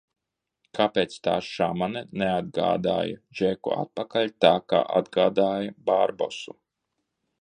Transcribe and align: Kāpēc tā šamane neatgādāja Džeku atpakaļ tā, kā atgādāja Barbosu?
Kāpēc 0.77 1.17
tā 1.27 1.33
šamane 1.47 2.01
neatgādāja 2.21 3.19
Džeku 3.41 3.75
atpakaļ 3.77 4.33
tā, 4.47 4.53
kā 4.73 4.81
atgādāja 5.03 5.77
Barbosu? 5.91 6.57